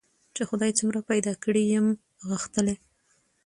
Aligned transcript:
چي 0.35 0.41
خدای 0.49 0.71
څومره 0.79 0.99
پیدا 1.09 1.33
کړی 1.43 1.63
یم 1.73 1.87
غښتلی 2.29 2.75